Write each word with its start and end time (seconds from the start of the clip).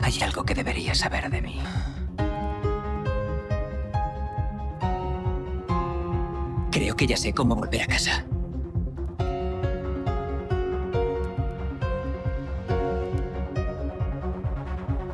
Hay 0.00 0.20
algo 0.20 0.44
que 0.44 0.54
deberías 0.54 0.98
saber 0.98 1.30
de 1.30 1.40
mí. 1.40 1.60
Creo 6.70 6.96
que 6.96 7.06
ya 7.06 7.16
sé 7.16 7.32
cómo 7.32 7.54
volver 7.54 7.82
a 7.82 7.86
casa. 7.86 8.24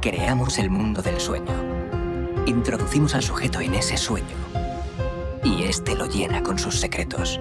Creamos 0.00 0.58
el 0.58 0.70
mundo 0.70 1.02
del 1.02 1.20
sueño. 1.20 1.52
Introducimos 2.46 3.14
al 3.14 3.22
sujeto 3.22 3.60
en 3.60 3.74
ese 3.74 3.96
sueño. 3.96 4.36
Y 5.44 5.64
este 5.64 5.94
lo 5.94 6.06
llena 6.06 6.42
con 6.42 6.58
sus 6.58 6.80
secretos. 6.80 7.40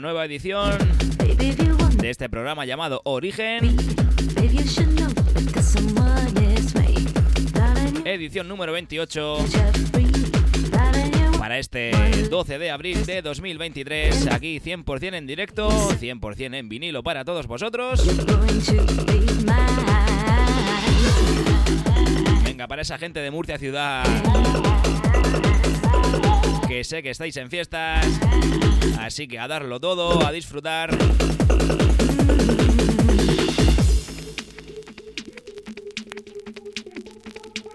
Nueva 0.00 0.24
edición 0.24 0.78
de 1.96 2.10
este 2.10 2.28
programa 2.28 2.64
llamado 2.64 3.02
Origen, 3.04 3.76
edición 8.04 8.48
número 8.48 8.72
28 8.72 9.46
you're 9.46 9.72
free. 9.92 10.06
Darling, 10.70 11.12
you 11.12 11.38
para 11.38 11.58
este 11.58 11.92
12 12.30 12.58
de 12.58 12.70
abril 12.70 13.04
de 13.04 13.22
2023, 13.22 14.28
aquí 14.28 14.60
100% 14.60 15.14
en 15.14 15.26
directo, 15.26 15.68
100% 15.68 16.54
en 16.54 16.68
vinilo 16.68 17.02
para 17.02 17.24
todos 17.24 17.46
vosotros. 17.46 18.06
Venga, 22.44 22.68
para 22.68 22.82
esa 22.82 22.98
gente 22.98 23.20
de 23.20 23.30
Murcia 23.30 23.58
ciudad, 23.58 24.04
que 26.68 26.84
sé 26.84 27.02
que 27.02 27.10
estáis 27.10 27.36
en 27.36 27.50
fiestas, 27.50 28.06
así 28.98 29.28
que 29.28 29.38
a 29.38 29.48
darlo 29.48 29.80
todo, 29.80 30.24
a 30.26 30.32
disfrutar. 30.32 30.90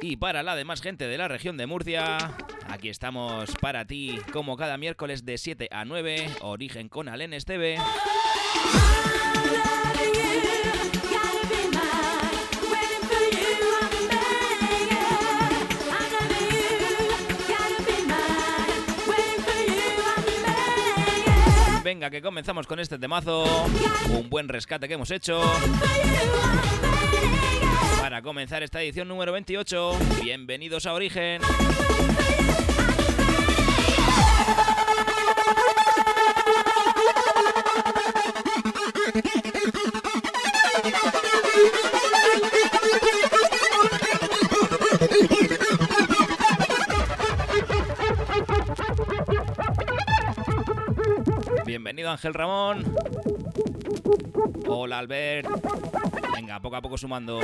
Y 0.02 0.18
para 0.18 0.44
la 0.44 0.56
demás 0.56 0.82
gente 0.82 1.08
de 1.08 1.18
la 1.18 1.28
región 1.28 1.58
de 1.58 1.66
Murcia, 1.66 2.36
aquí 2.70 2.90
estamos 2.90 3.50
para 3.60 3.86
ti, 3.86 4.20
como 4.32 4.56
cada 4.56 4.78
miércoles 4.78 5.26
de 5.26 5.38
7 5.38 5.70
a 5.72 5.84
9, 5.84 6.30
Origen 6.42 6.90
con 6.90 7.10
Alen 7.10 7.34
Esteve. 7.34 7.78
Venga, 21.86 22.10
que 22.10 22.20
comenzamos 22.20 22.66
con 22.66 22.80
este 22.80 22.98
temazo, 22.98 23.46
un 24.10 24.28
buen 24.28 24.48
rescate 24.48 24.88
que 24.88 24.96
hemos 24.96 25.12
hecho. 25.12 25.40
Para 28.02 28.24
comenzar 28.24 28.64
esta 28.64 28.82
edición 28.82 29.08
número 29.08 29.32
28, 29.32 29.92
bienvenidos 30.24 30.88
a 30.88 30.94
Origen. 30.94 31.44
Ángel 52.16 52.34
Ramón. 52.34 52.96
Hola 54.70 55.00
Albert. 55.00 55.50
Venga, 56.34 56.62
poco 56.62 56.78
a 56.78 56.82
poco 56.82 56.98
sumando. 56.98 57.42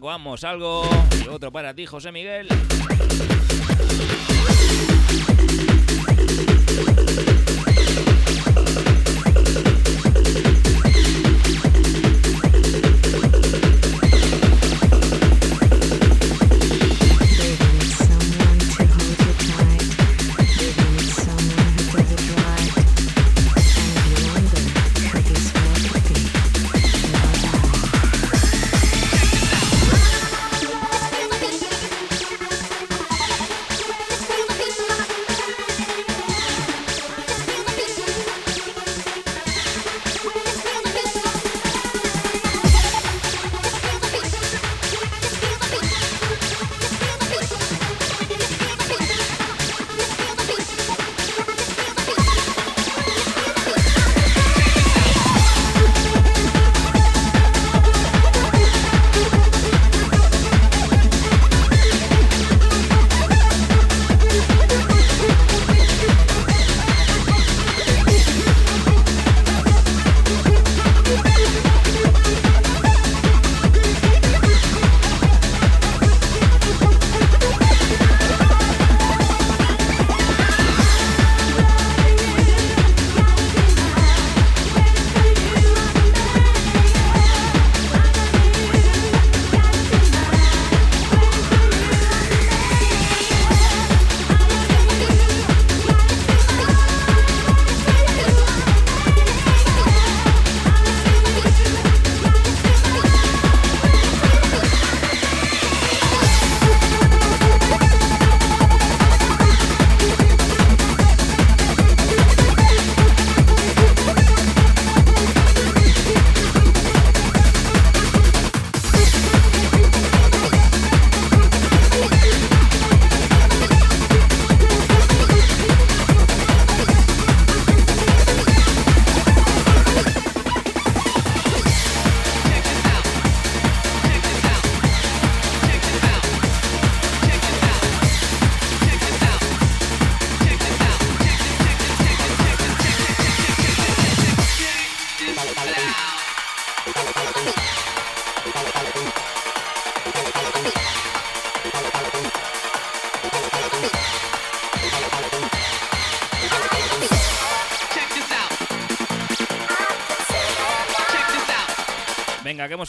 Sudaco 0.00 0.44
algo 0.44 0.82
y 1.22 1.28
otro 1.28 1.52
para 1.52 1.74
ti, 1.74 1.84
José 1.84 2.10
Miguel. 2.10 2.48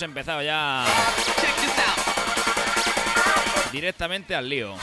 hemos 0.02 0.18
empezado 0.18 0.42
ya 0.42 0.84
directamente 3.72 4.36
al 4.36 4.50
lío. 4.50 4.76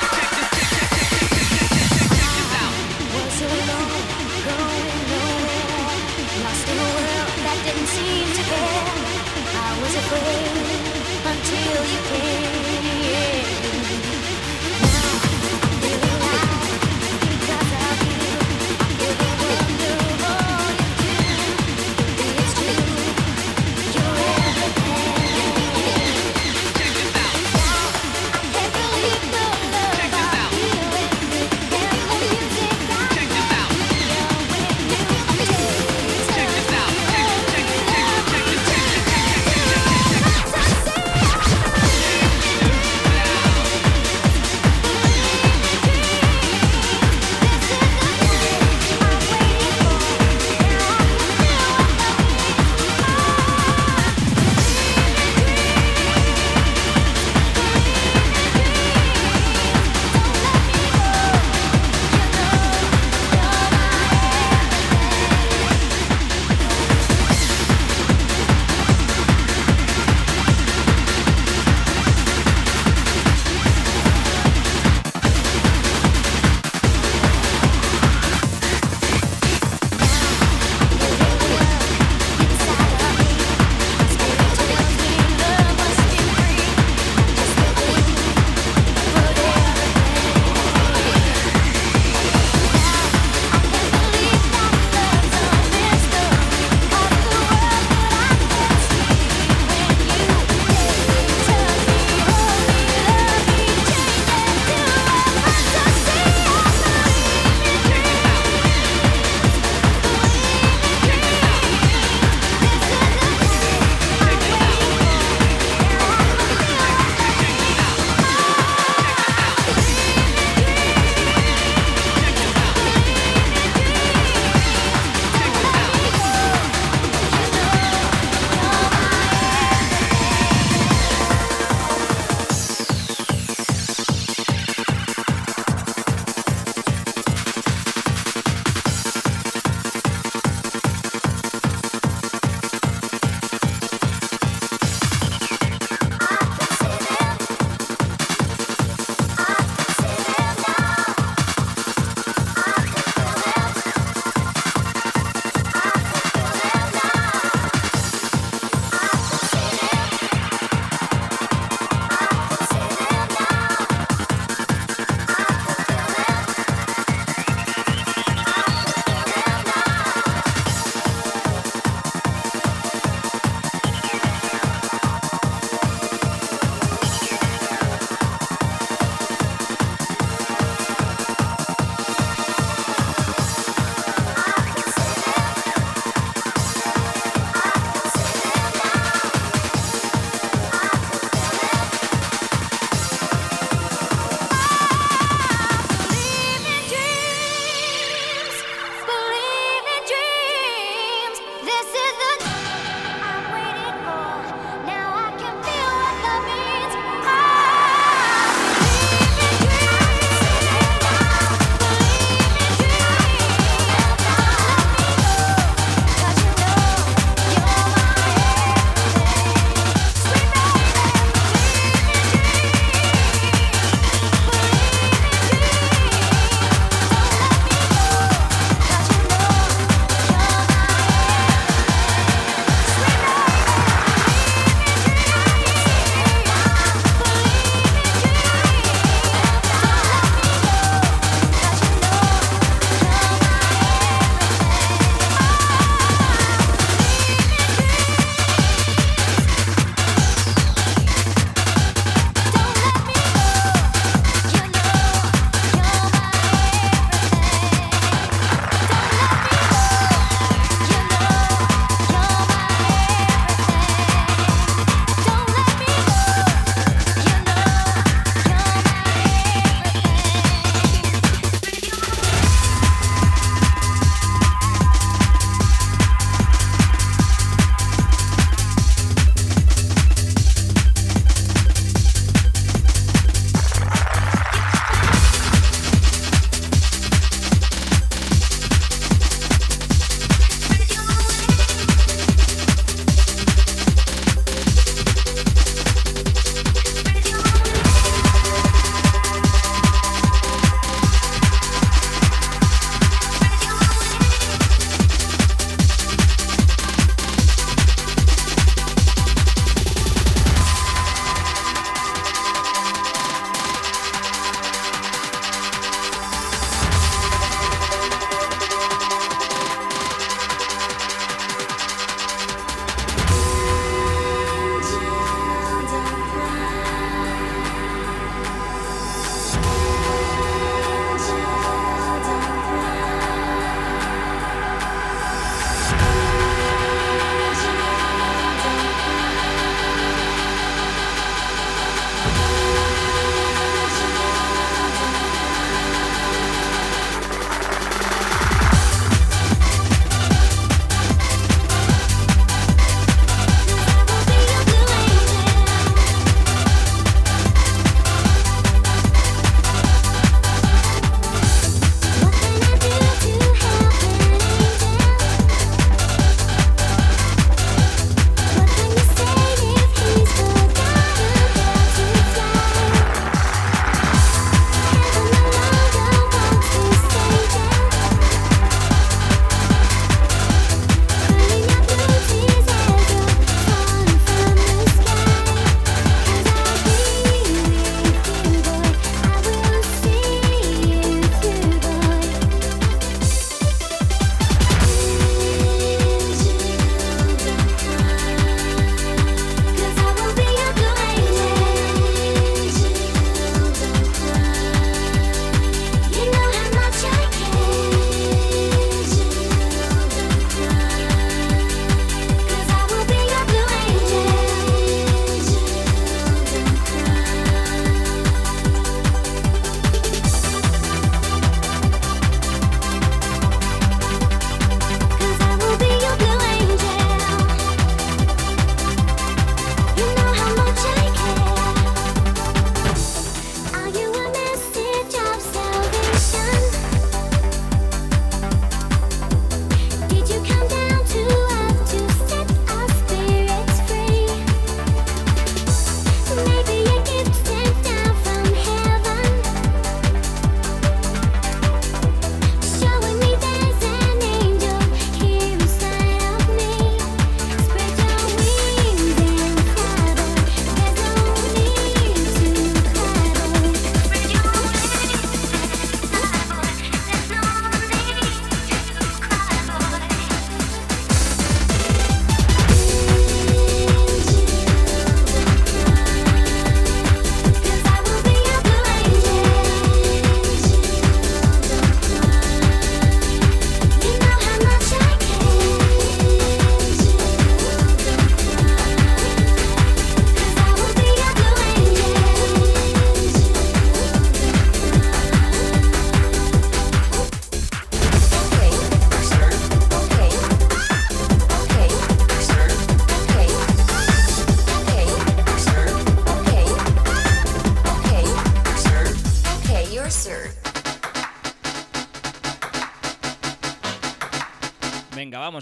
until 11.31 11.85
you 11.85 12.01
came. 12.09 13.38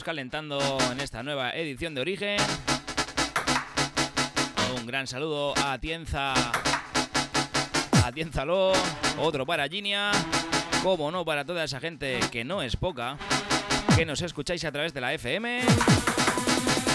Calentando 0.06 0.60
en 0.92 1.00
esta 1.00 1.24
nueva 1.24 1.50
edición 1.50 1.96
de 1.96 2.00
Origen. 2.00 2.36
Un 4.78 4.86
gran 4.86 5.08
saludo 5.08 5.52
a 5.64 5.76
Tienza. 5.80 6.32
A 8.04 8.12
Tienzalo. 8.14 8.72
Otro 9.18 9.44
para 9.44 9.66
Ginia. 9.66 10.12
Como 10.84 11.10
no, 11.10 11.24
para 11.24 11.44
toda 11.44 11.64
esa 11.64 11.80
gente 11.80 12.20
que 12.30 12.44
no 12.44 12.62
es 12.62 12.76
poca. 12.76 13.18
Que 13.96 14.06
nos 14.06 14.22
escucháis 14.22 14.64
a 14.64 14.70
través 14.70 14.94
de 14.94 15.00
la 15.00 15.12
FM. 15.12 15.62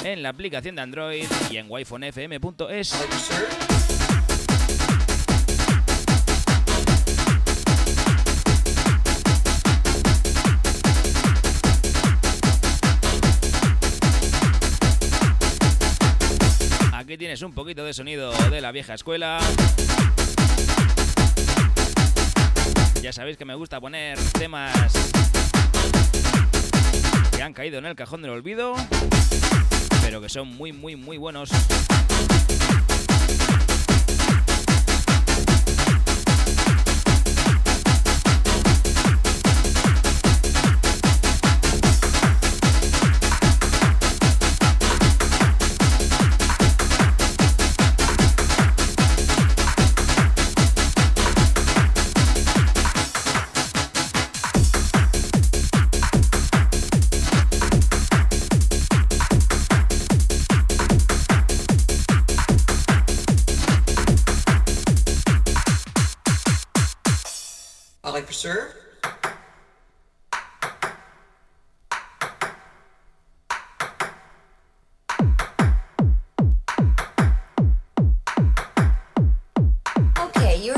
En 0.06 0.24
la 0.24 0.30
aplicación 0.30 0.78
de 0.78 0.82
Android 0.82 1.26
y 1.50 1.58
en 1.58 1.70
wifonfm.es. 1.70 3.71
un 17.40 17.54
poquito 17.54 17.86
de 17.86 17.94
sonido 17.94 18.34
de 18.50 18.60
la 18.60 18.74
vieja 18.74 18.94
escuela. 18.94 19.40
Ya 23.02 23.14
sabéis 23.14 23.38
que 23.38 23.46
me 23.46 23.56
gusta 23.56 23.80
poner 23.80 24.20
temas 24.38 24.74
que 27.34 27.42
han 27.42 27.54
caído 27.54 27.80
en 27.80 27.86
el 27.86 27.96
cajón 27.96 28.22
del 28.22 28.32
olvido, 28.32 28.76
pero 30.02 30.20
que 30.20 30.28
son 30.28 30.50
muy, 30.50 30.74
muy, 30.74 30.98
muy 30.98 31.18
buenos. 31.18 31.50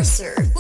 Sir. 0.04 0.53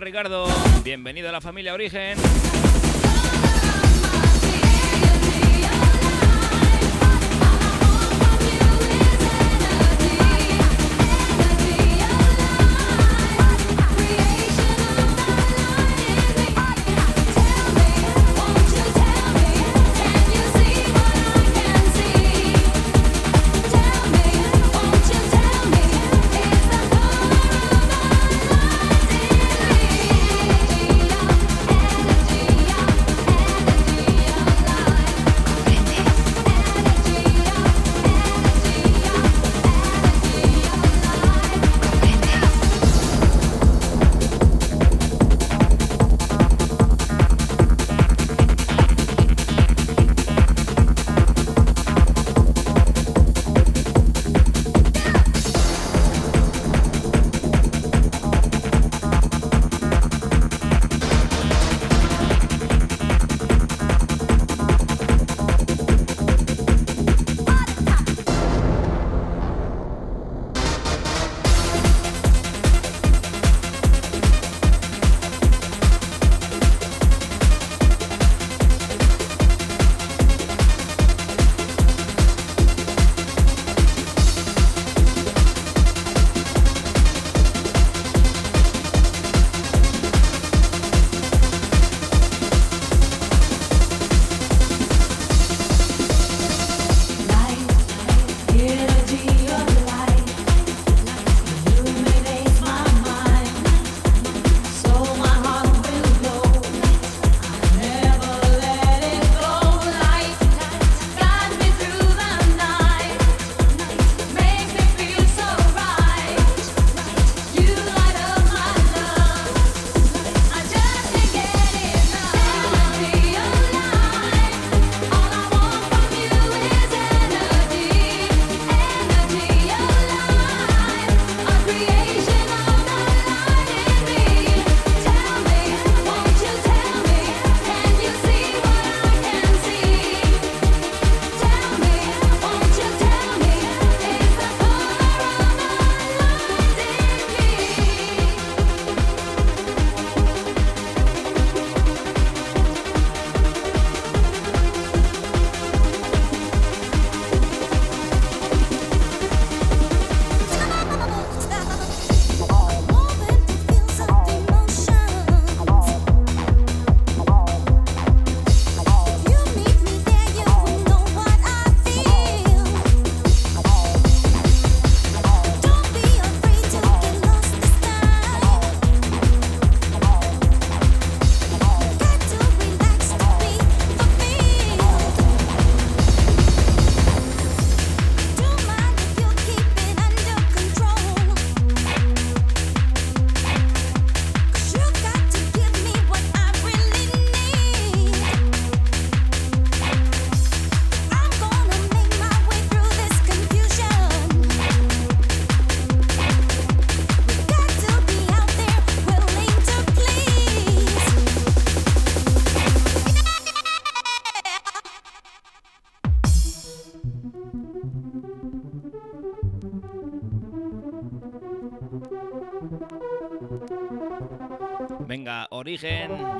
Ricardo, 0.00 0.46
bienvenido 0.82 1.28
a 1.28 1.32
la 1.32 1.40
familia 1.40 1.74
Origen. 1.74 2.18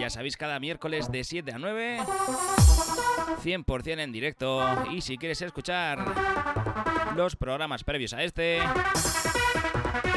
Ya 0.00 0.10
sabéis, 0.10 0.36
cada 0.36 0.58
miércoles 0.58 1.12
de 1.12 1.22
7 1.22 1.52
a 1.52 1.58
9. 1.58 1.98
100% 3.44 4.00
en 4.00 4.10
directo. 4.10 4.66
Y 4.90 5.00
si 5.00 5.16
quieres 5.16 5.40
escuchar 5.42 6.04
los 7.14 7.36
programas 7.36 7.84
previos 7.84 8.14
a 8.14 8.24
este, 8.24 8.58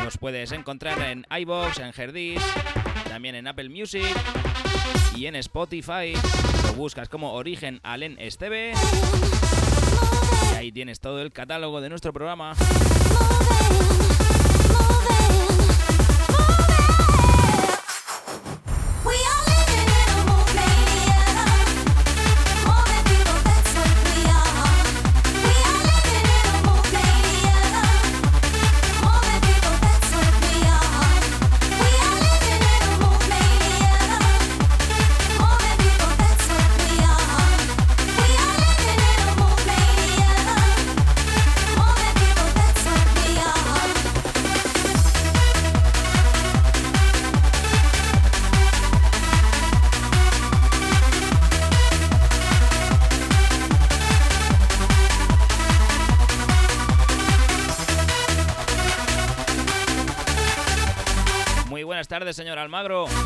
los 0.03 0.17
puedes 0.17 0.51
encontrar 0.53 0.99
en 1.01 1.25
iBox, 1.29 1.79
en 1.79 1.93
Herdis, 1.95 2.41
también 3.07 3.35
en 3.35 3.47
Apple 3.47 3.69
Music 3.69 4.15
y 5.15 5.25
en 5.27 5.35
Spotify. 5.35 6.13
Lo 6.63 6.73
buscas 6.73 7.09
como 7.09 7.33
Origen 7.33 7.79
Alen 7.83 8.15
Esteve. 8.17 8.73
Y 10.51 10.55
ahí 10.55 10.71
tienes 10.71 10.99
todo 10.99 11.21
el 11.21 11.31
catálogo 11.31 11.81
de 11.81 11.89
nuestro 11.89 12.13
programa. 12.13 12.55
Almagro. 62.57 63.16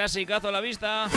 Clasicazo 0.00 0.48
a 0.48 0.50
la 0.50 0.62
vista. 0.62 1.10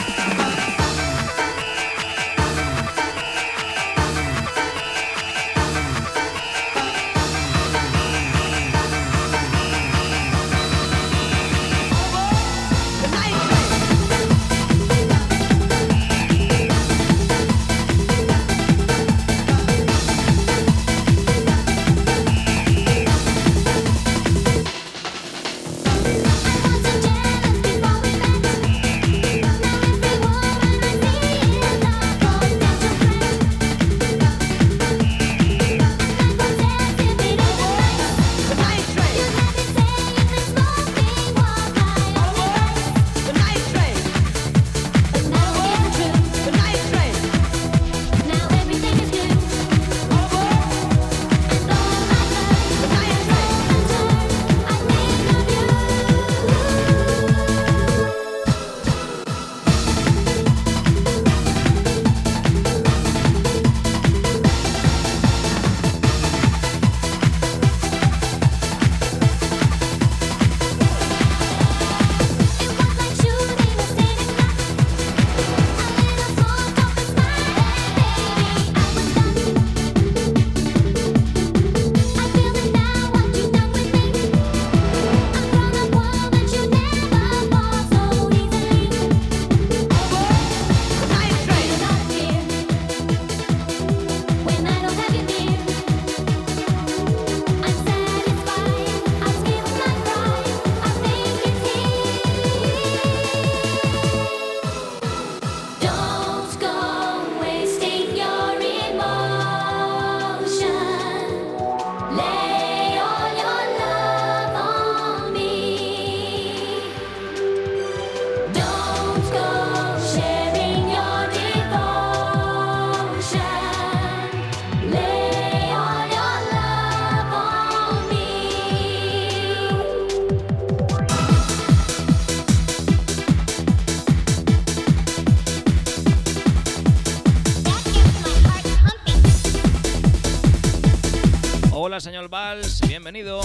Señor 142.04 142.28
Valls, 142.28 142.82
bienvenido. 142.86 143.40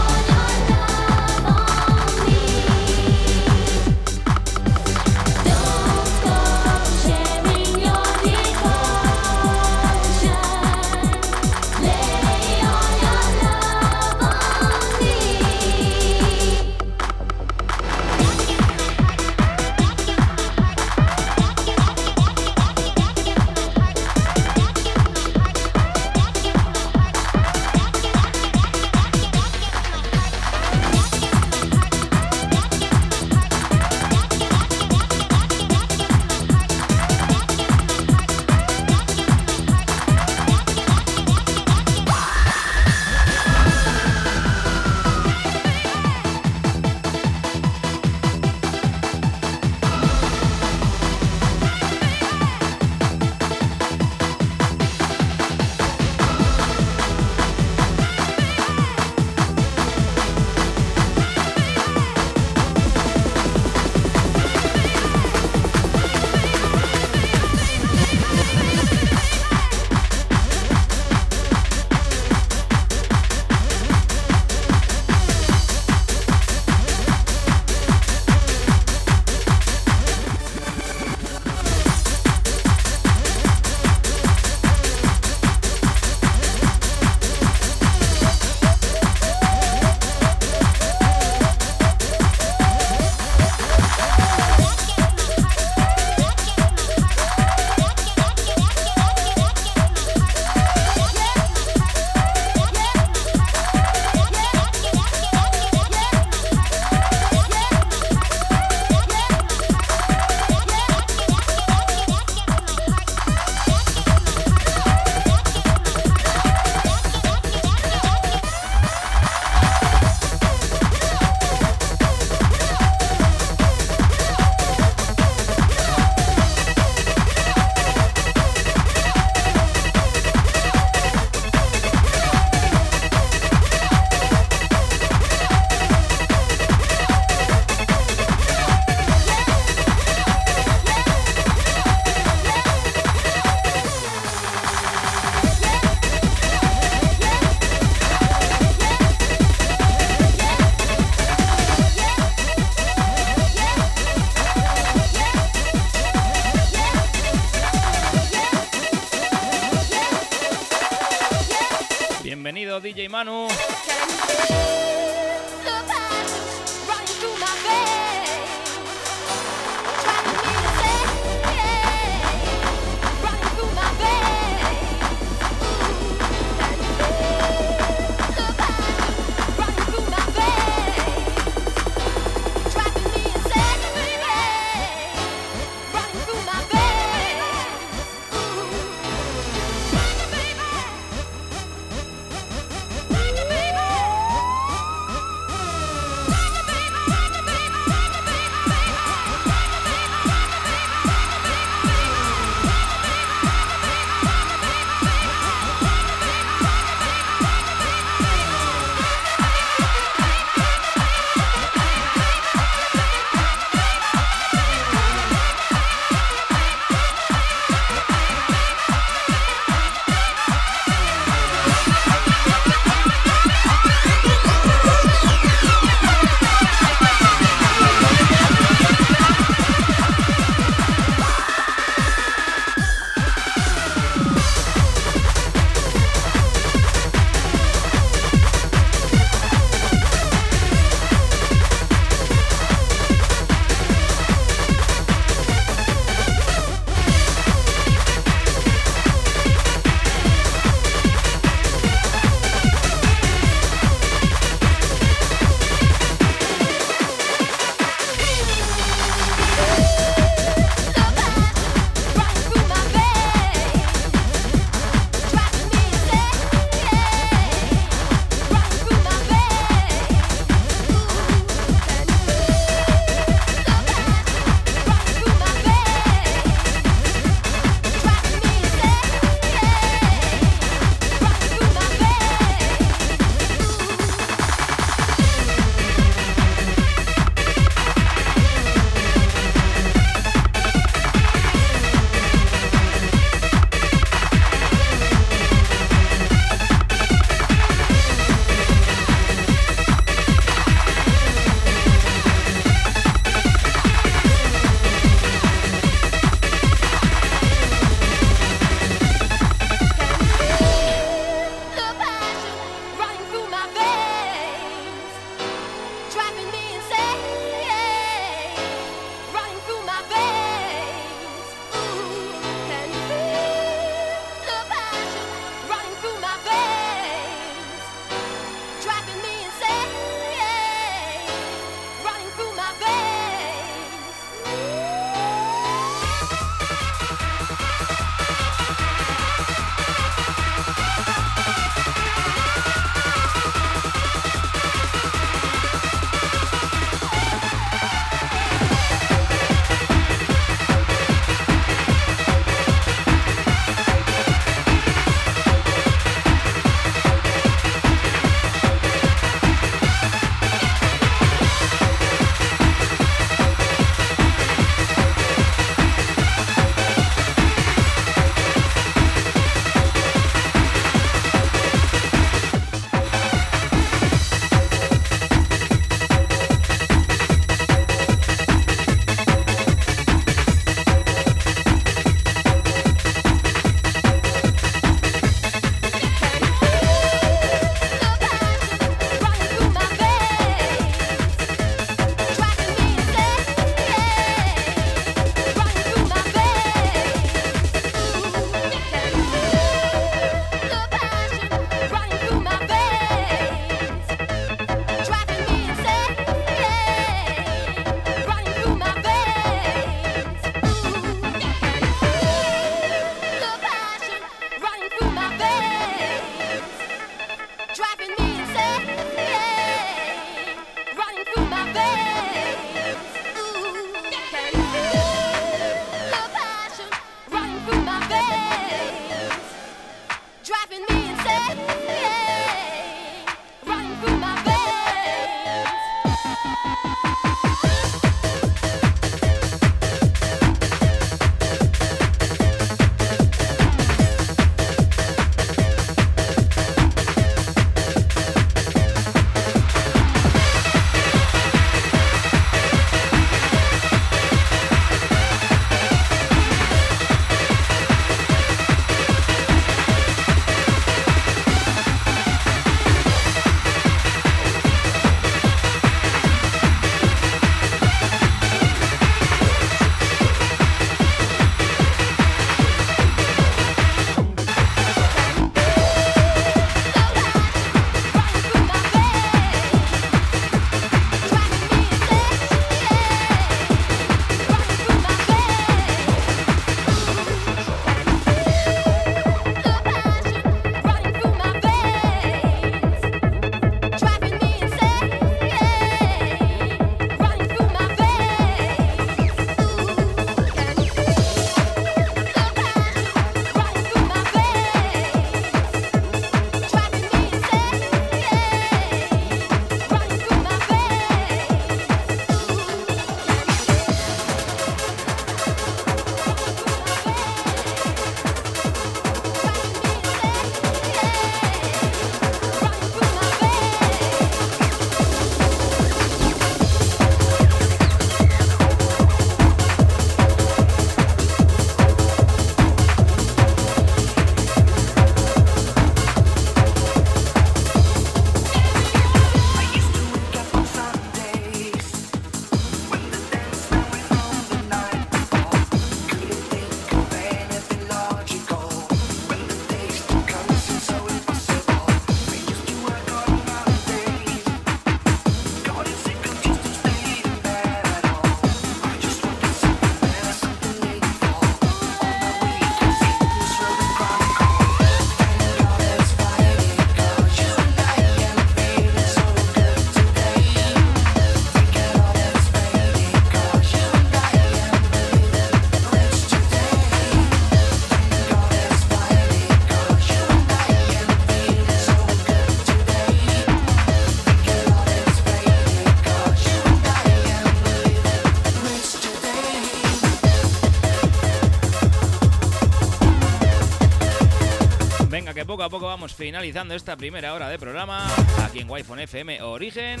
Poco 595.52 595.64
a 595.64 595.68
poco 595.68 595.84
vamos 595.84 596.14
finalizando 596.14 596.74
esta 596.74 596.96
primera 596.96 597.34
hora 597.34 597.46
de 597.50 597.58
programa 597.58 598.06
aquí 598.42 598.60
en 598.60 598.70
Wi-Fi 598.70 599.02
FM 599.02 599.42
Origen. 599.42 600.00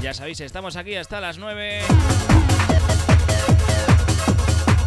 Ya 0.00 0.14
sabéis, 0.14 0.40
estamos 0.40 0.76
aquí 0.76 0.94
hasta 0.96 1.20
las 1.20 1.36
9. 1.36 1.82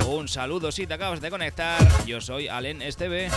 Un 0.07 0.27
saludo 0.27 0.71
si 0.71 0.87
te 0.87 0.95
acabas 0.95 1.21
de 1.21 1.29
conectar. 1.29 1.79
Yo 2.07 2.21
soy 2.21 2.47
Alen 2.47 2.81
Esteve. 2.81 3.29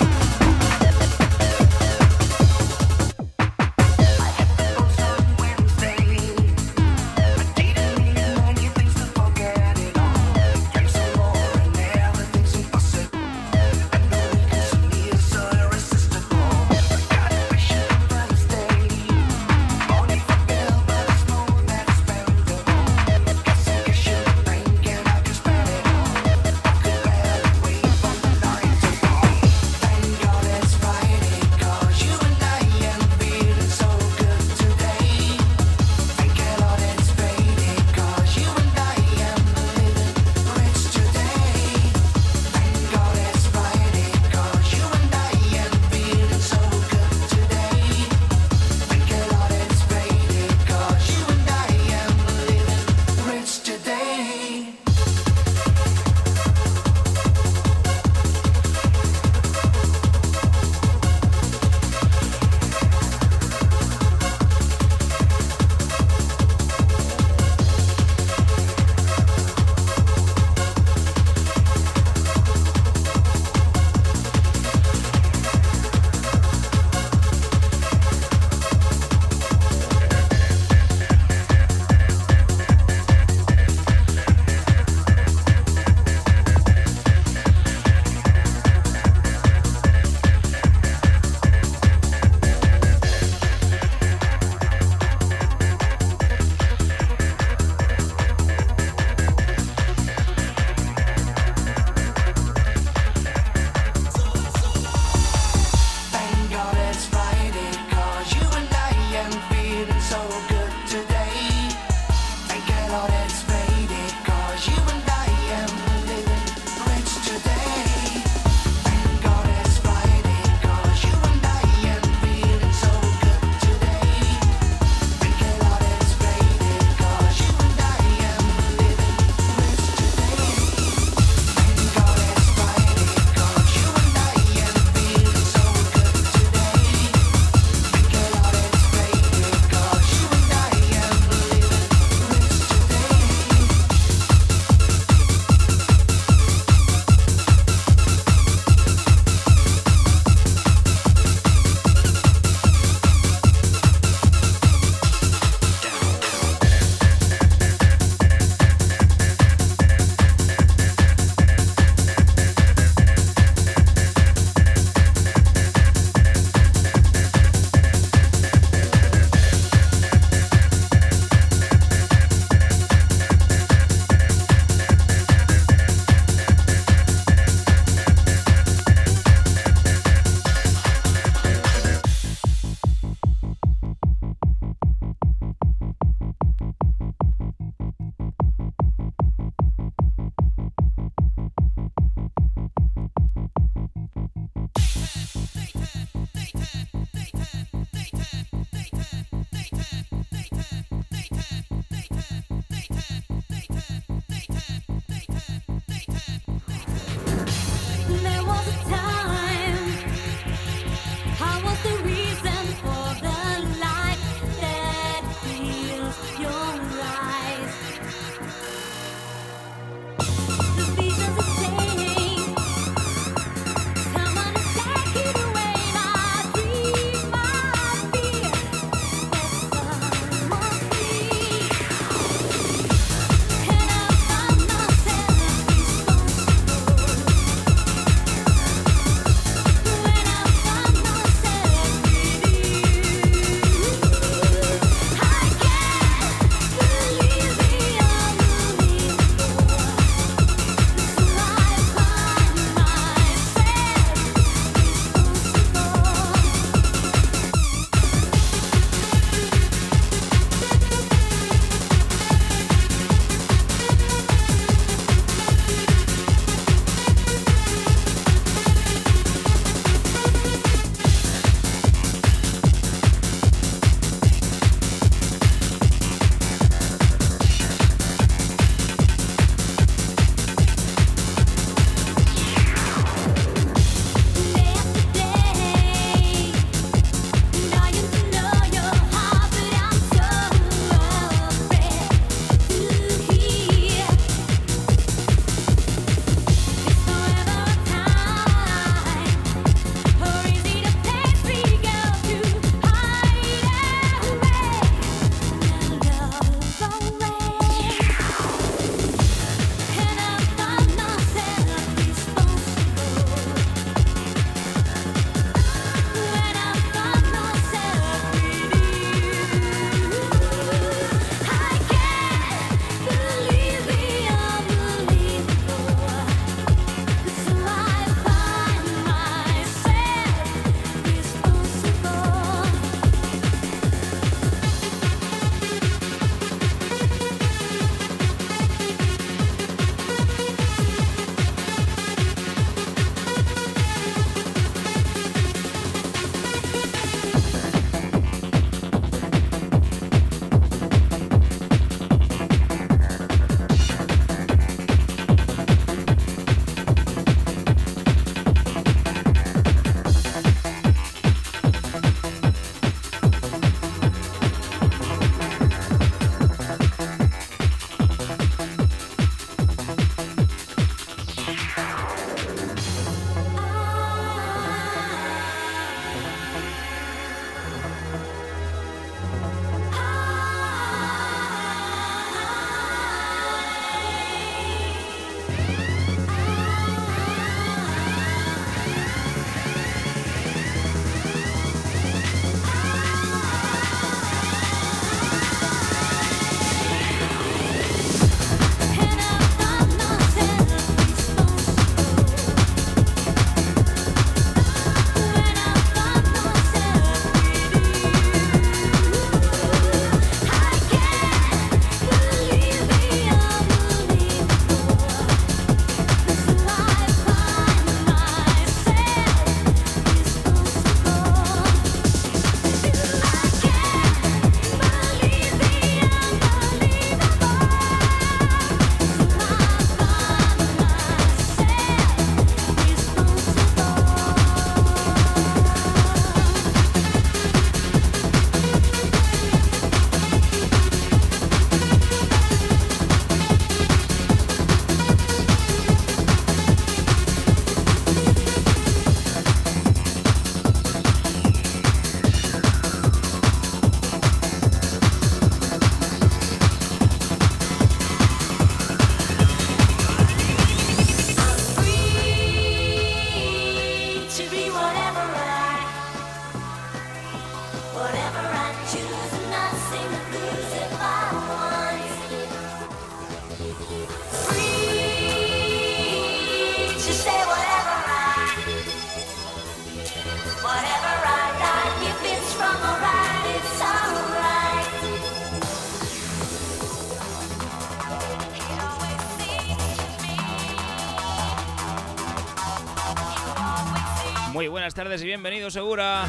Buenas 494.85 494.95
tardes 494.95 495.23
y 495.23 495.25
bienvenido, 495.25 495.71
Segura. 495.71 496.27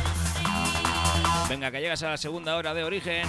Venga, 1.50 1.72
que 1.72 1.82
llegas 1.82 2.02
a 2.04 2.12
la 2.12 2.18
segunda 2.18 2.56
hora 2.56 2.74
de 2.74 2.86
origen. 2.86 3.28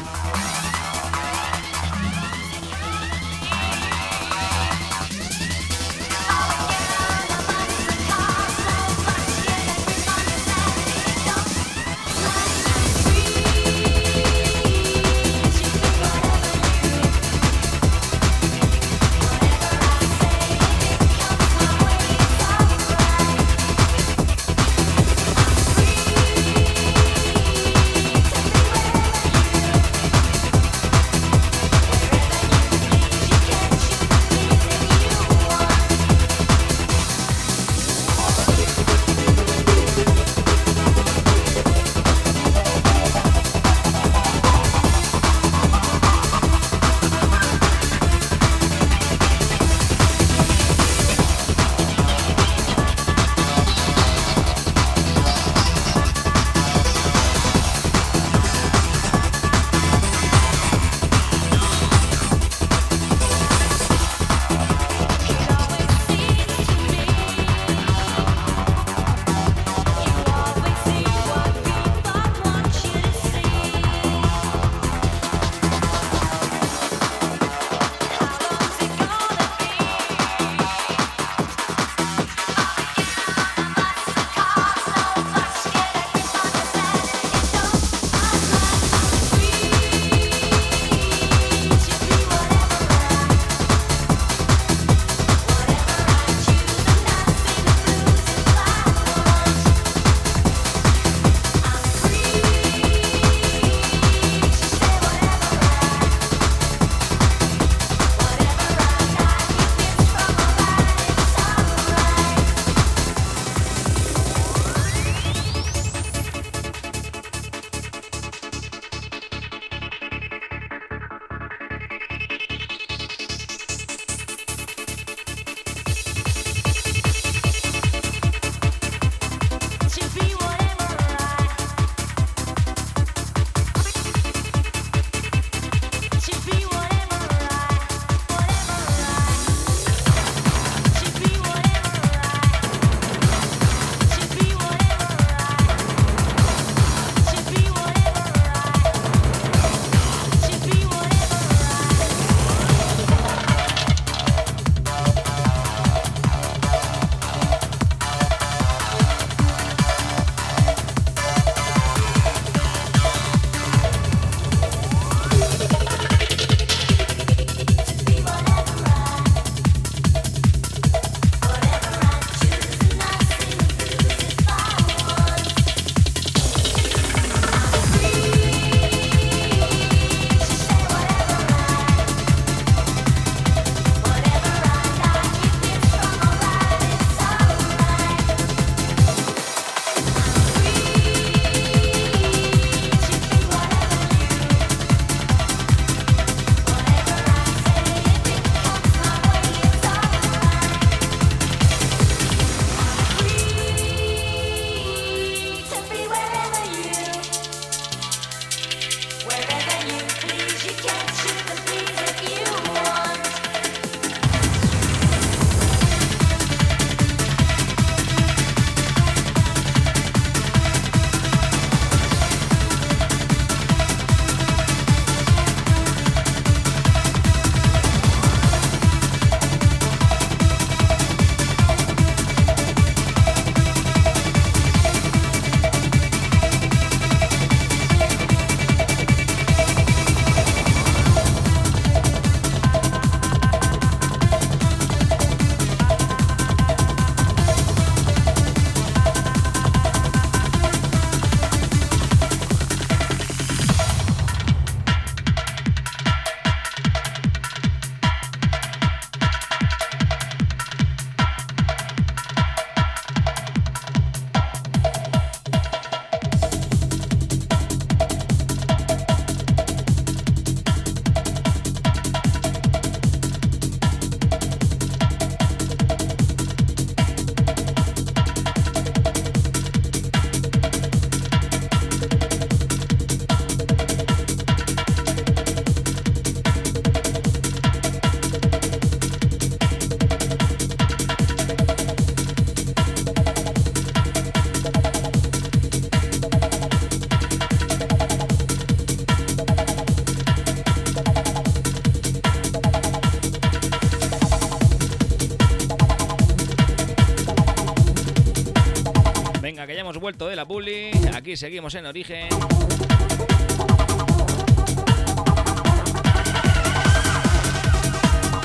Vuelto 309.98 310.26
de 310.28 310.36
la 310.36 310.46
publi. 310.46 310.90
Aquí 311.14 311.36
seguimos 311.36 311.74
en 311.74 311.86
origen. 311.86 312.28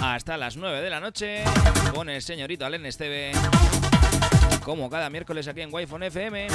Hasta 0.02 0.38
las 0.38 0.58
9 0.58 0.82
de 0.82 0.90
la 0.90 1.00
noche 1.00 1.44
con 1.94 2.10
el 2.10 2.22
señorito 2.22 2.66
Alen 2.66 2.86
Esteve. 2.86 3.32
Como 4.64 4.90
cada 4.90 5.10
miércoles 5.10 5.48
aquí 5.48 5.62
en 5.62 5.74
Wi-Fi 5.74 5.96
FM. 6.06 6.48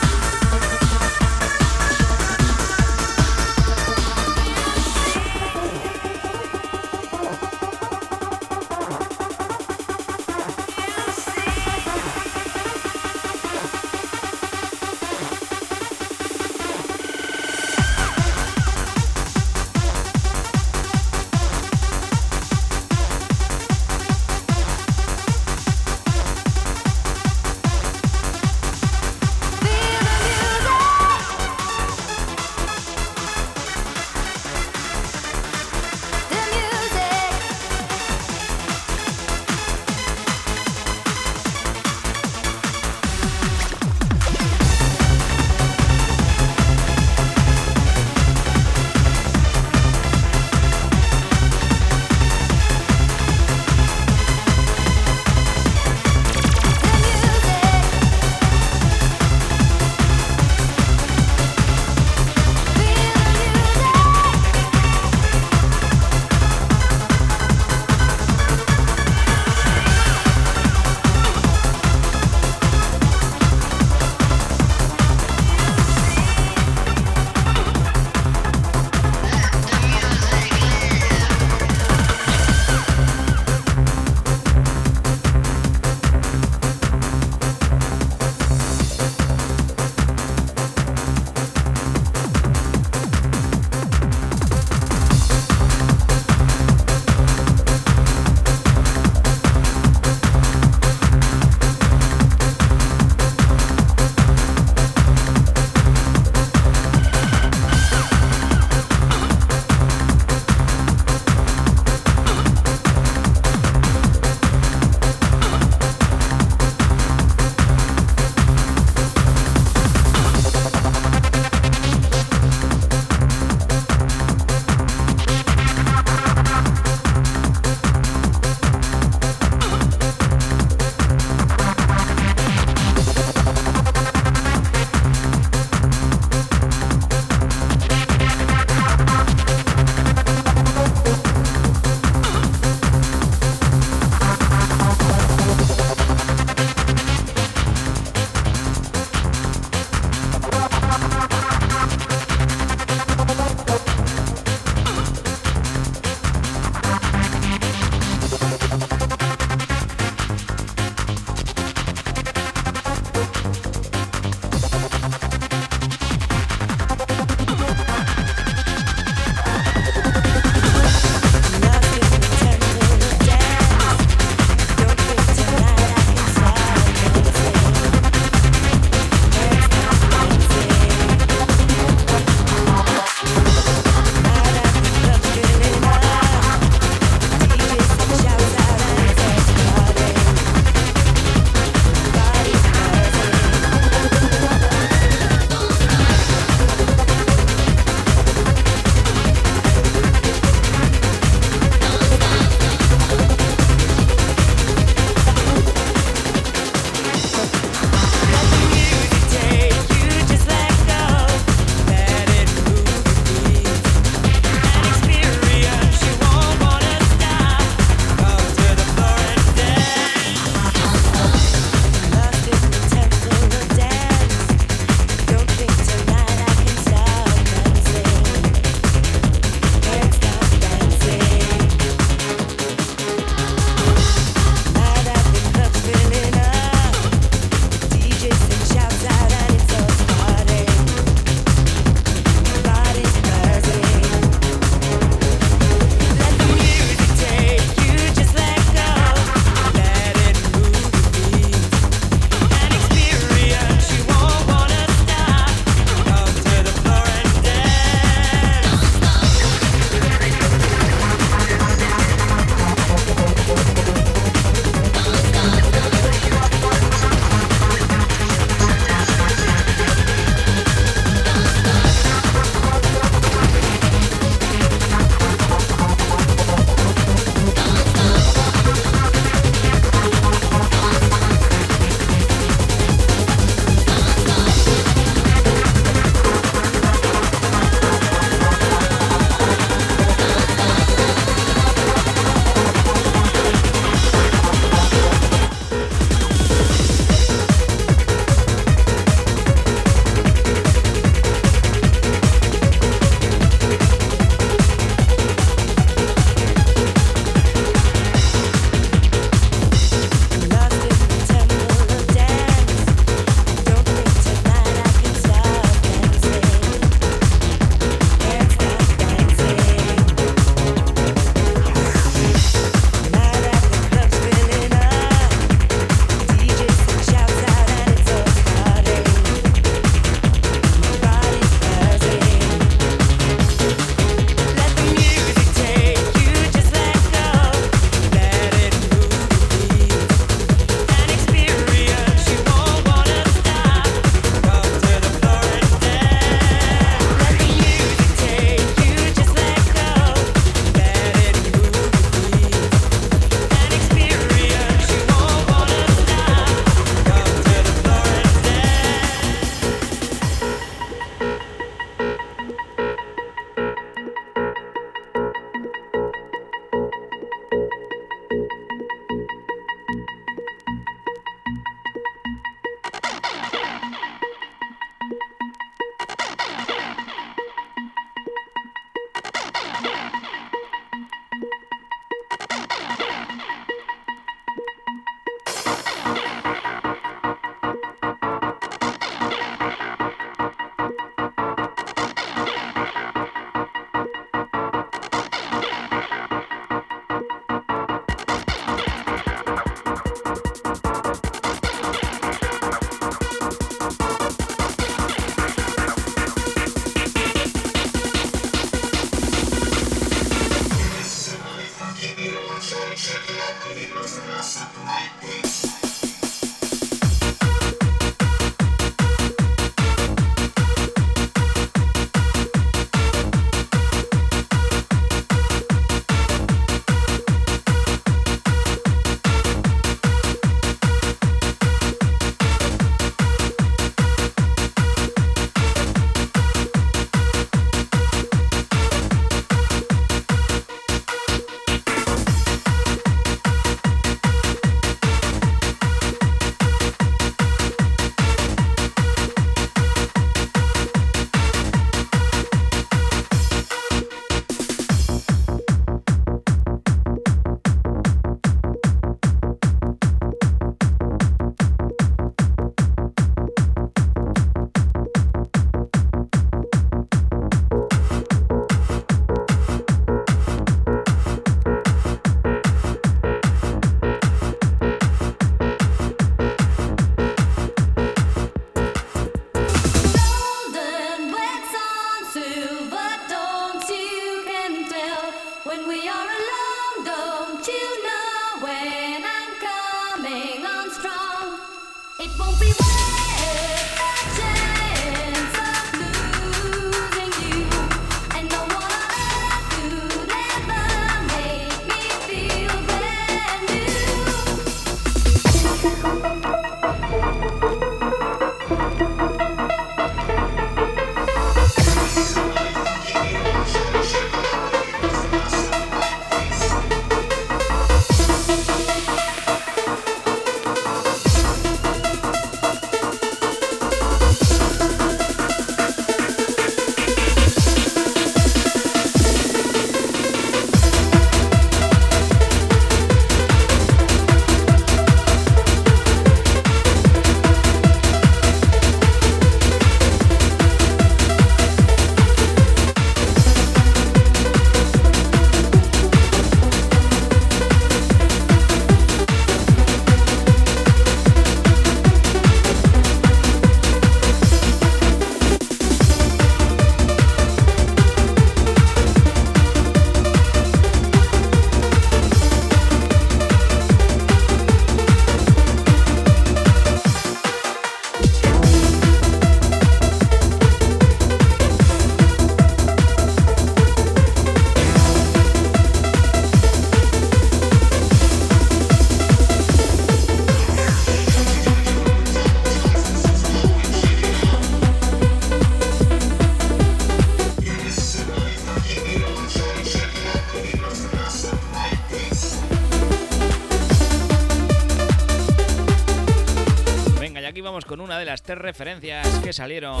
Referencias 598.70 599.26
que 599.40 599.52
salieron 599.52 600.00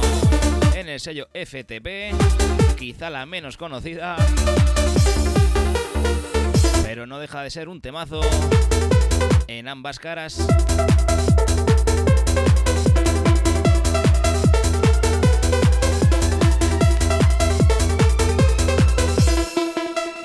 en 0.76 0.88
el 0.88 1.00
sello 1.00 1.26
FTP, 1.34 2.14
quizá 2.78 3.10
la 3.10 3.26
menos 3.26 3.56
conocida, 3.56 4.14
pero 6.84 7.04
no 7.04 7.18
deja 7.18 7.42
de 7.42 7.50
ser 7.50 7.68
un 7.68 7.80
temazo 7.80 8.20
en 9.48 9.66
ambas 9.66 9.98
caras. 9.98 10.46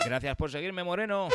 Gracias 0.06 0.36
por 0.36 0.52
seguirme, 0.52 0.84
Moreno. 0.84 1.30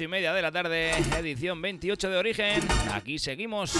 8 0.00 0.04
y 0.04 0.08
media 0.08 0.32
de 0.32 0.40
la 0.40 0.50
tarde, 0.50 0.92
edición 1.18 1.60
28 1.60 2.08
de 2.08 2.16
origen. 2.16 2.62
Aquí 2.90 3.18
seguimos. 3.18 3.74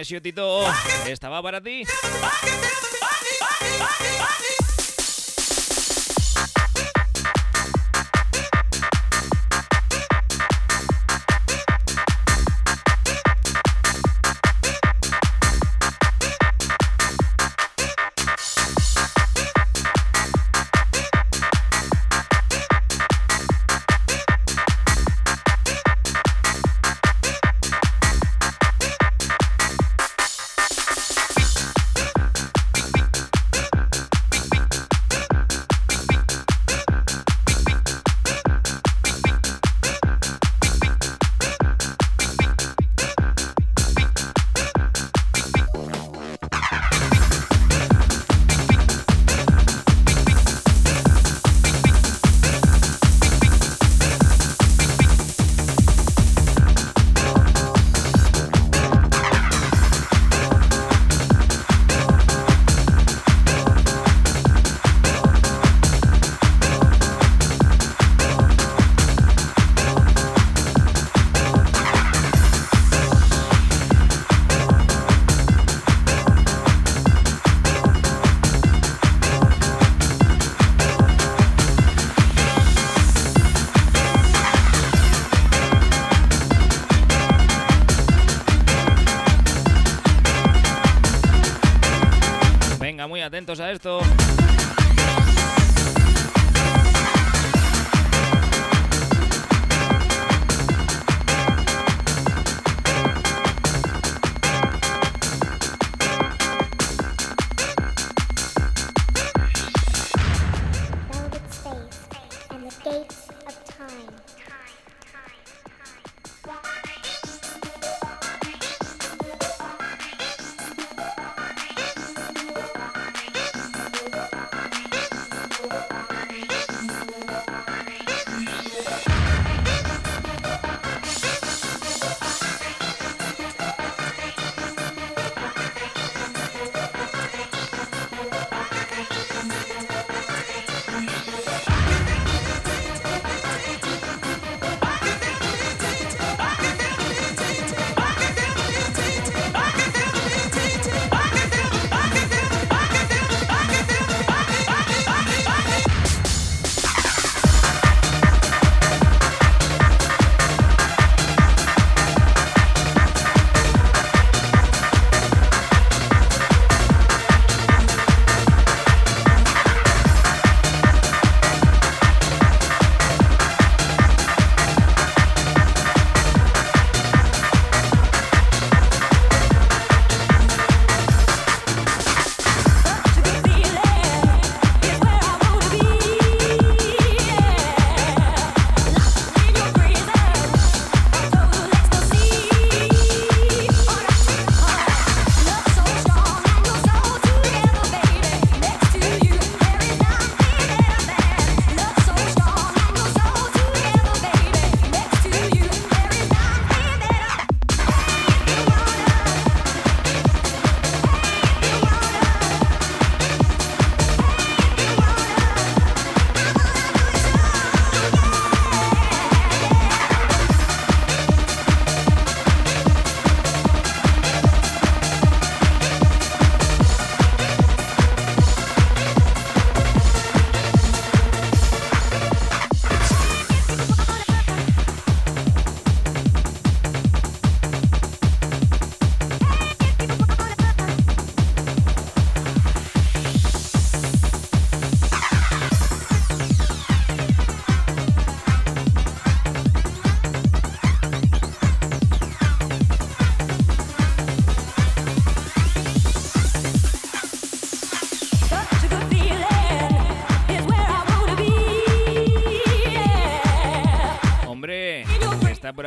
Mesio 0.00 0.18
Tito. 0.18 0.64
Estaba 1.06 1.42
para 1.42 1.60
ti. 1.60 1.84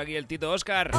Aquí 0.03 0.17
el 0.17 0.27
Tito 0.27 0.51
Oscar. 0.51 0.91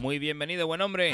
Muy 0.00 0.18
bienvenido, 0.18 0.66
buen 0.66 0.80
hombre. 0.80 1.12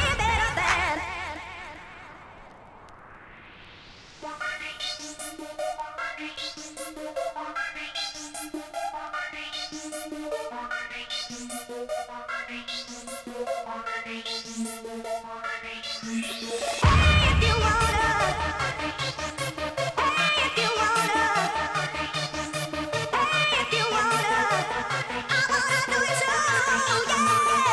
delusional, 25.87 27.07
yeah. 27.09 27.72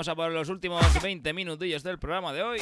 Vamos 0.00 0.08
a 0.08 0.14
por 0.14 0.32
los 0.32 0.48
últimos 0.48 0.82
20 1.02 1.34
minutillos 1.34 1.82
del 1.82 1.98
programa 1.98 2.32
de 2.32 2.42
hoy. 2.42 2.58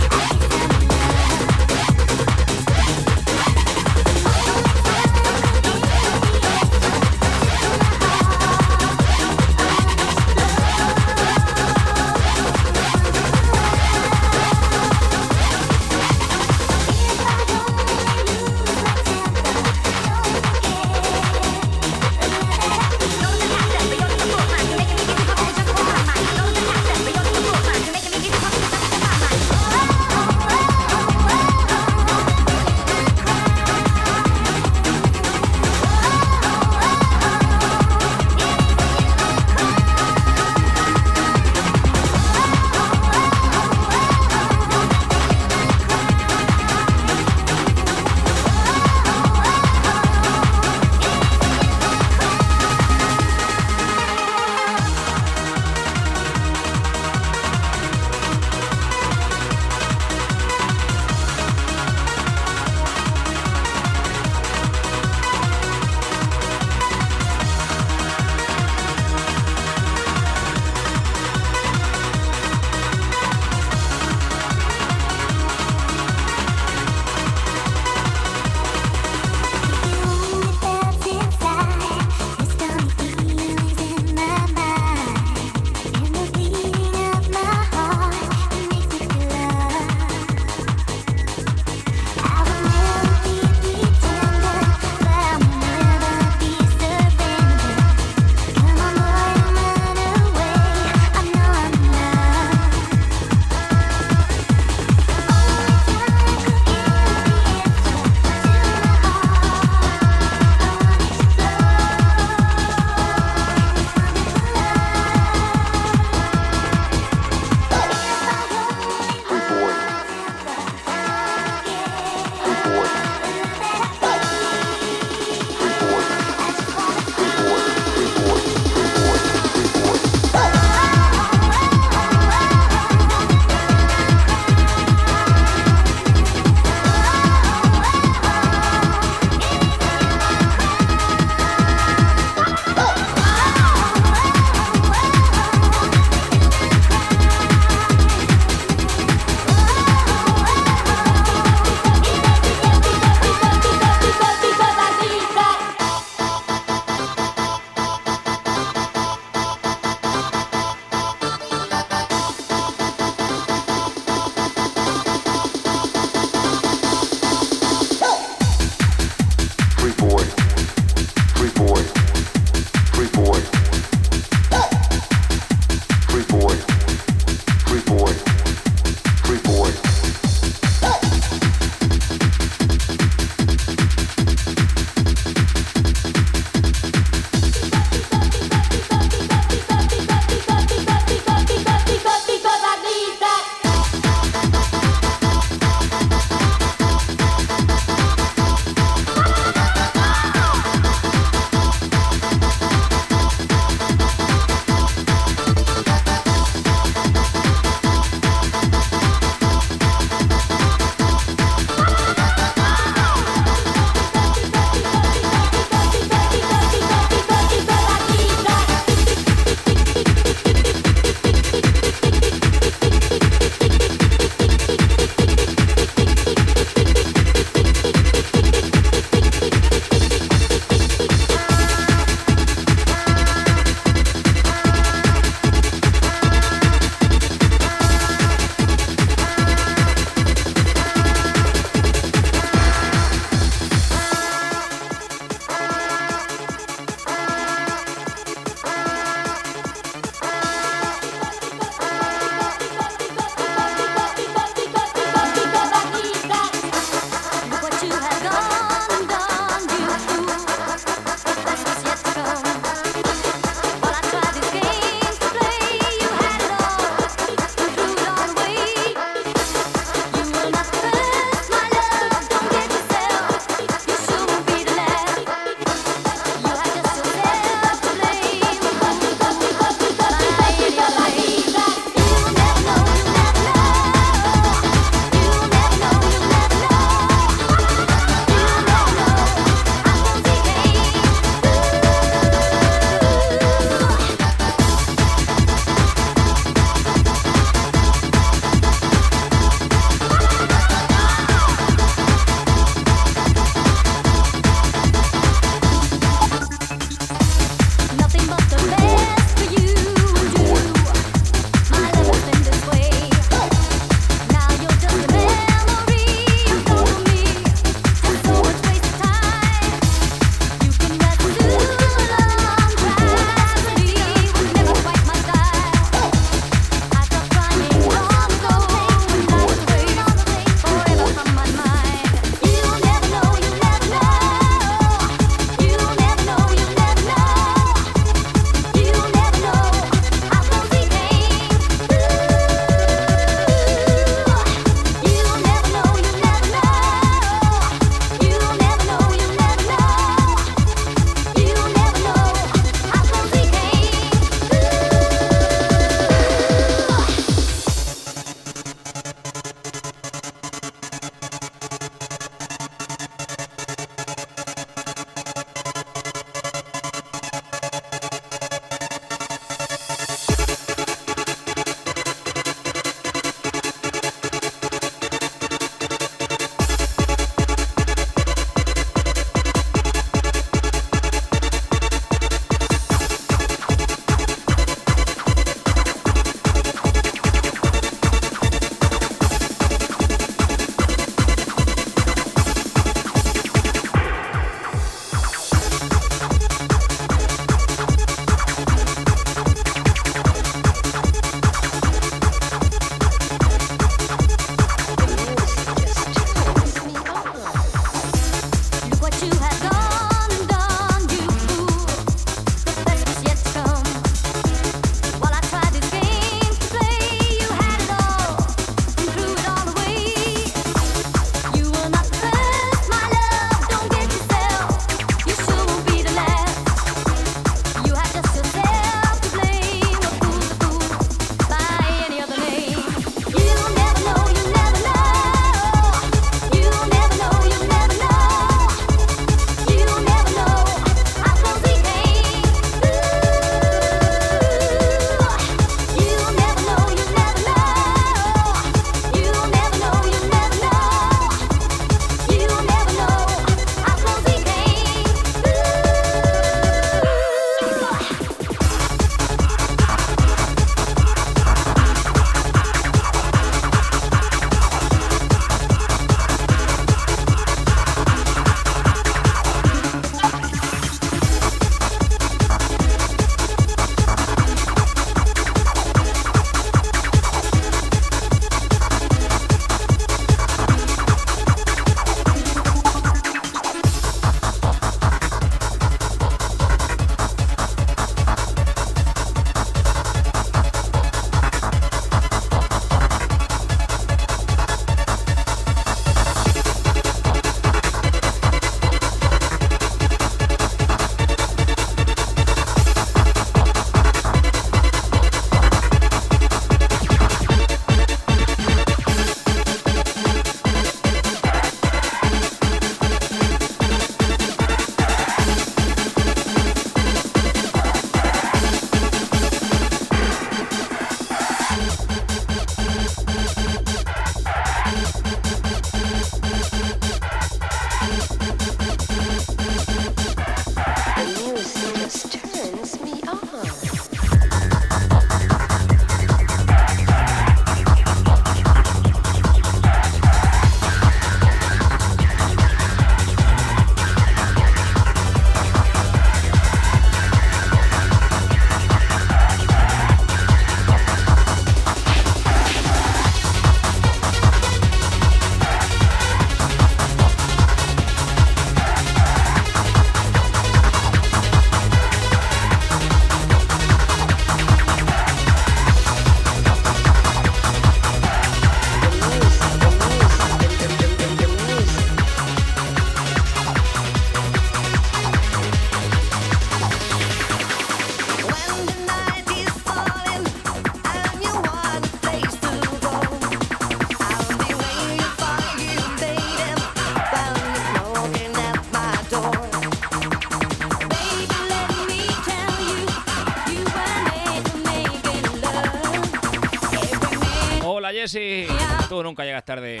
Jessy. 598.22 598.68
Tú 599.08 599.20
nunca 599.24 599.42
llegas 599.44 599.64
tarde. 599.64 600.00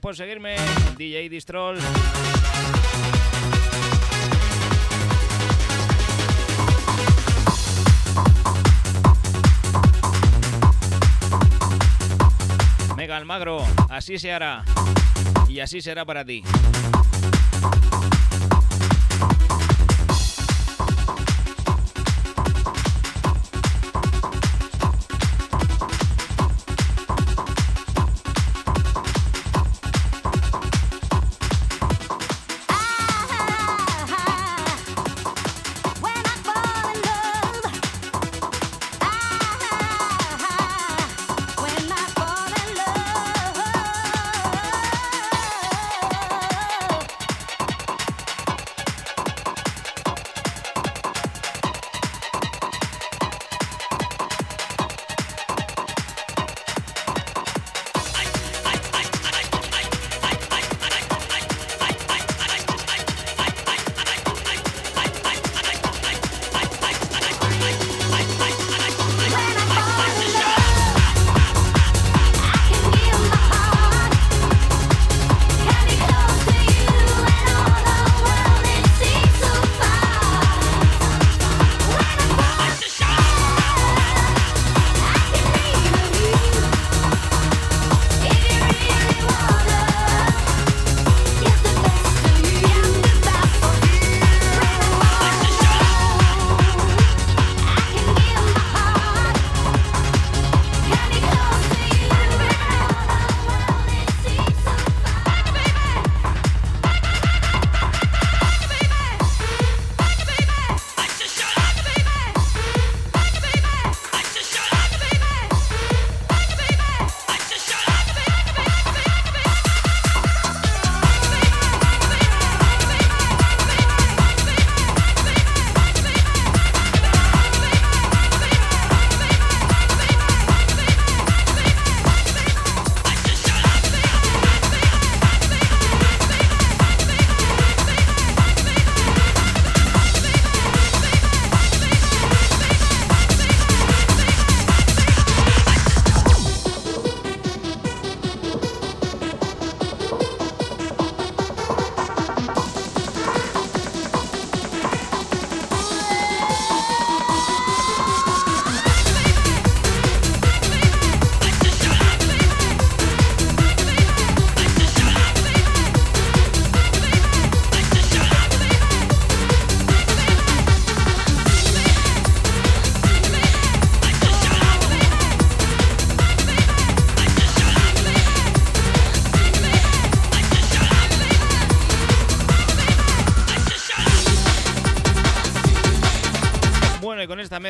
Por 0.00 0.16
seguirme, 0.16 0.56
DJ 0.96 1.28
Distrol. 1.28 1.78
Mega 12.96 13.16
Almagro, 13.16 13.66
así 13.90 14.18
se 14.18 14.32
hará. 14.32 14.64
Y 15.48 15.60
así 15.60 15.80
será 15.82 16.04
para 16.04 16.24
ti. 16.24 16.42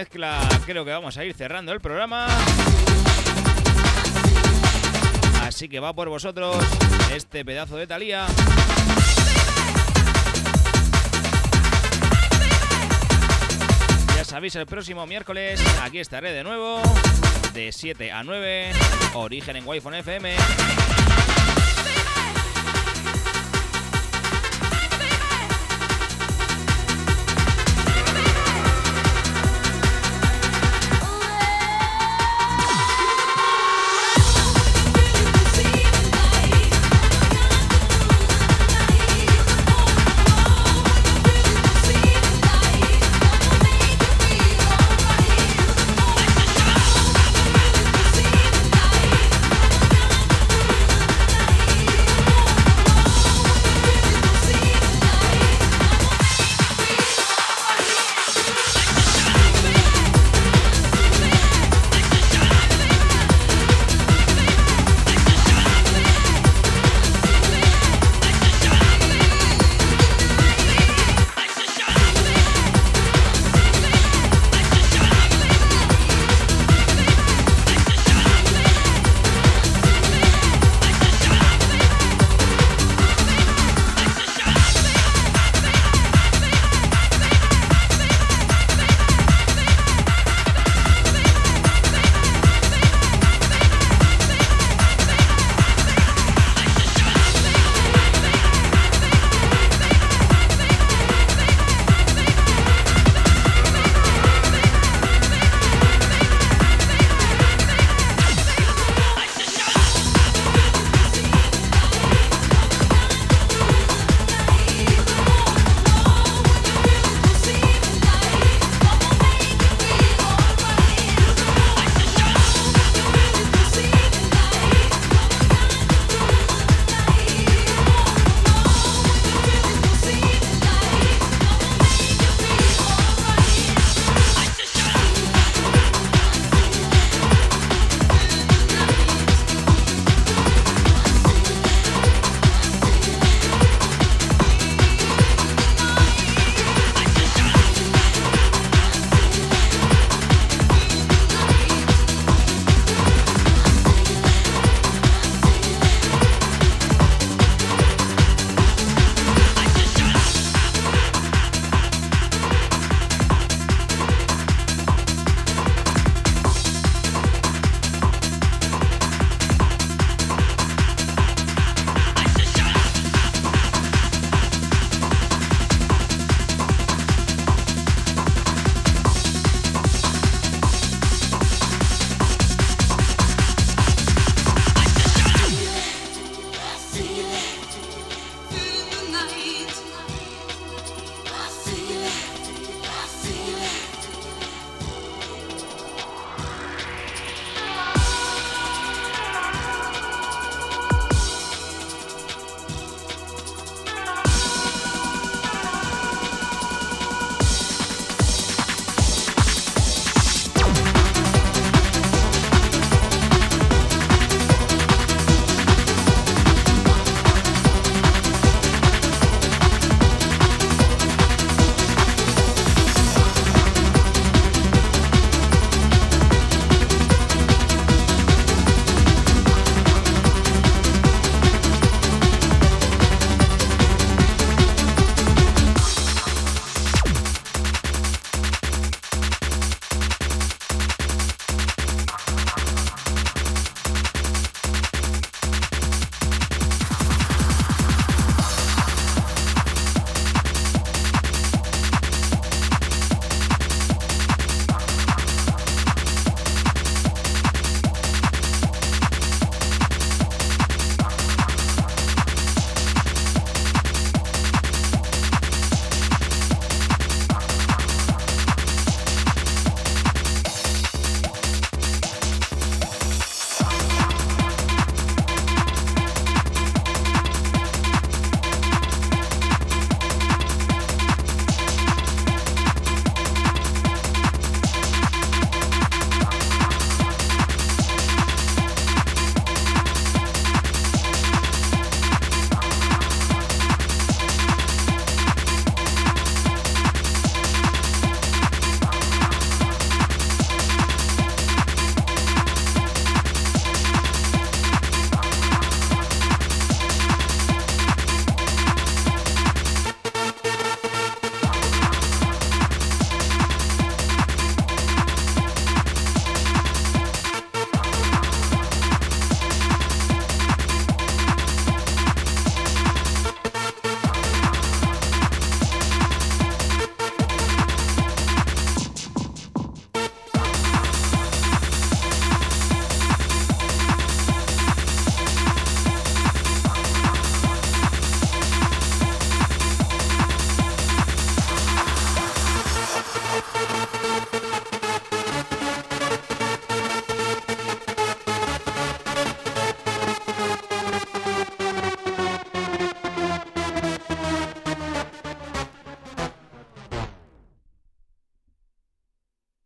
Creo 0.08 0.84
que 0.84 0.90
vamos 0.90 1.16
a 1.16 1.24
ir 1.24 1.34
cerrando 1.34 1.72
el 1.72 1.80
programa. 1.80 2.26
Así 5.42 5.68
que 5.68 5.80
va 5.80 5.92
por 5.92 6.08
vosotros 6.08 6.56
este 7.14 7.44
pedazo 7.44 7.76
de 7.76 7.86
Talía. 7.86 8.26
Ya 14.16 14.24
sabéis, 14.24 14.56
el 14.56 14.66
próximo 14.66 15.06
miércoles 15.06 15.62
aquí 15.82 15.98
estaré 15.98 16.32
de 16.32 16.42
nuevo, 16.42 16.80
de 17.52 17.70
7 17.72 18.12
a 18.12 18.22
9, 18.22 18.72
Origen 19.14 19.56
en 19.56 19.66
Wi-Fi 19.66 19.88
FM. 19.98 20.36